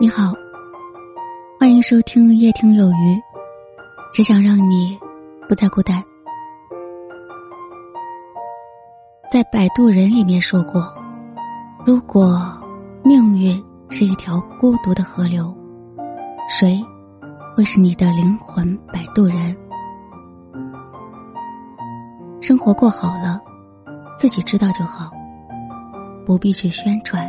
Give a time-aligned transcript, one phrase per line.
[0.00, 0.32] 你好，
[1.58, 3.20] 欢迎收听夜听有余，
[4.14, 4.96] 只想让你
[5.48, 6.00] 不再孤单。
[9.28, 10.94] 在《摆渡人》里面说过，
[11.84, 12.40] 如果
[13.02, 15.52] 命运是一条孤独的河流，
[16.48, 16.80] 谁
[17.56, 19.56] 会是你的灵魂摆渡人？
[22.40, 23.40] 生活过好了，
[24.16, 25.10] 自己知道就好，
[26.24, 27.28] 不必去宣传。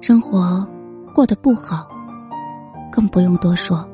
[0.00, 0.68] 生活。
[1.18, 1.88] 过得不好，
[2.92, 3.84] 更不用多说。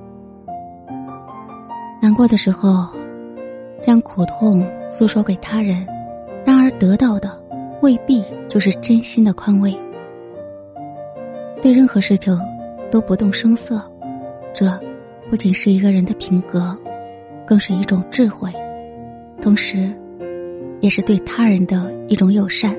[1.99, 2.87] 难过的时候，
[3.81, 5.87] 将苦痛诉说给他人，
[6.45, 7.31] 然而得到的
[7.81, 9.75] 未必就是真心的宽慰。
[11.63, 12.39] 对任何事情
[12.91, 13.81] 都不动声色，
[14.53, 14.79] 这
[15.31, 16.77] 不仅是一个人的品格，
[17.47, 18.53] 更是一种智慧，
[19.41, 19.91] 同时，
[20.83, 22.77] 也是对他人的一种友善。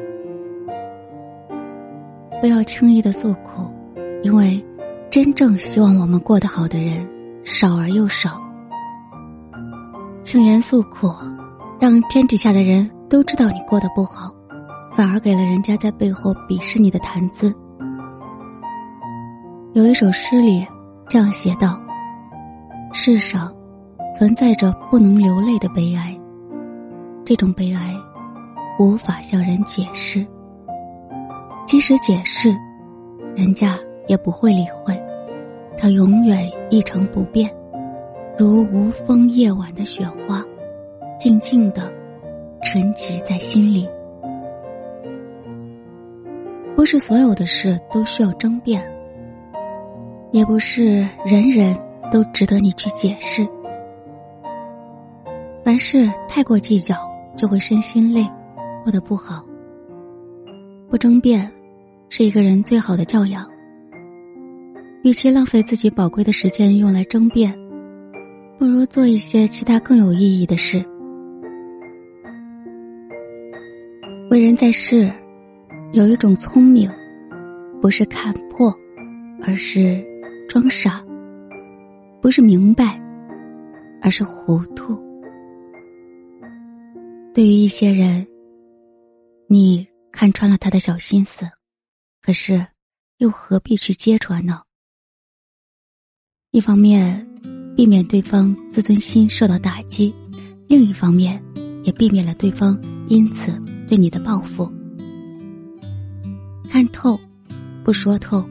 [2.40, 3.68] 不要轻易的诉苦。
[4.26, 4.60] 因为，
[5.12, 7.08] 真正希望我们过得好的人
[7.44, 8.42] 少而又少。
[10.24, 11.14] 轻言诉苦，
[11.80, 14.34] 让天底下的人都知道你过得不好，
[14.94, 17.54] 反而给了人家在背后鄙视你的谈资。
[19.74, 20.66] 有一首诗里
[21.08, 21.80] 这样写道
[22.94, 23.54] ：“世上
[24.18, 26.20] 存在着不能流泪的悲哀，
[27.24, 27.96] 这种悲哀
[28.80, 30.26] 无法向人解释，
[31.68, 32.58] 即使解释，
[33.36, 33.78] 人家。”
[34.08, 35.00] 也不会理会，
[35.78, 37.50] 它永远一成不变，
[38.38, 40.44] 如无风夜晚的雪花，
[41.20, 41.92] 静静的
[42.64, 43.88] 沉积在心里。
[46.76, 48.84] 不是所有的事都需要争辩，
[50.32, 51.76] 也不是人人
[52.12, 53.48] 都值得你去解释。
[55.64, 56.96] 凡事太过计较，
[57.36, 58.24] 就会身心累，
[58.84, 59.44] 过得不好。
[60.90, 61.52] 不争辩，
[62.10, 63.50] 是一个人最好的教养。
[65.06, 67.56] 与其浪费自己宝贵的时间用来争辩，
[68.58, 70.84] 不如做一些其他更有意义的事。
[74.32, 75.08] 为人在世，
[75.94, 76.92] 有一种聪明，
[77.80, 78.76] 不是看破，
[79.44, 80.04] 而是
[80.50, 81.06] 装傻；
[82.20, 83.00] 不是明白，
[84.02, 85.00] 而是糊涂。
[87.32, 88.26] 对于一些人，
[89.48, 91.46] 你看穿了他的小心思，
[92.24, 92.66] 可是
[93.20, 94.64] 又何必去揭穿呢？
[96.56, 97.28] 一方面，
[97.76, 100.14] 避免对方自尊心受到打击；
[100.70, 101.44] 另一方面，
[101.84, 102.80] 也避免了对方
[103.10, 104.72] 因此对你的报复。
[106.70, 107.20] 看透，
[107.84, 108.42] 不说透，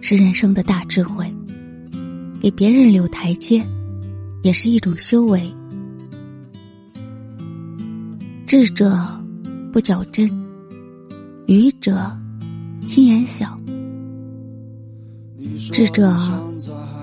[0.00, 1.30] 是人生的大智慧。
[2.40, 3.62] 给别人留台阶，
[4.42, 5.52] 也是一种修为。
[8.46, 8.90] 智者
[9.70, 10.30] 不较真，
[11.46, 12.10] 愚者
[12.86, 13.60] 心眼小。
[15.72, 16.12] 智者。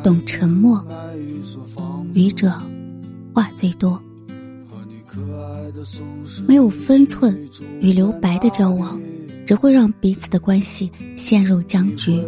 [0.04, 0.82] 懂沉默，
[2.14, 2.54] 愚者
[3.34, 4.02] 话最多。
[6.48, 7.38] 没有分寸
[7.82, 8.98] 与留白的交往，
[9.46, 12.24] 只会让彼此的关系陷入僵局。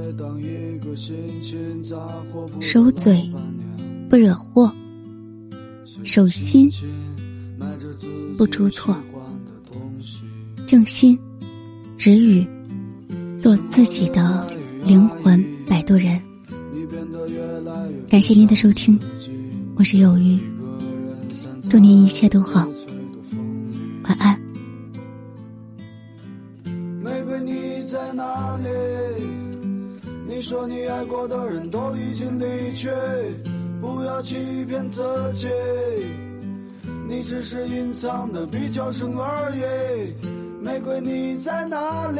[2.59, 3.31] 守嘴
[4.09, 4.73] 不惹祸，
[6.03, 6.69] 守心
[8.37, 8.97] 不出错。
[10.65, 11.17] 静心
[11.97, 12.45] 止语，
[13.39, 14.45] 做自己的
[14.83, 16.19] 灵魂摆渡人。
[18.09, 18.99] 感谢您的收听，
[19.75, 20.39] 我是有鱼，
[21.69, 22.67] 祝您一切都好，
[24.05, 24.39] 晚安。
[27.03, 28.67] 玫瑰你在哪里？
[30.27, 32.89] 你说你爱过的人都已经离去，
[33.79, 35.03] 不要欺骗自
[35.35, 35.47] 己，
[37.07, 39.61] 你只是隐藏的比较深而已。
[40.63, 42.19] 玫瑰你在哪里？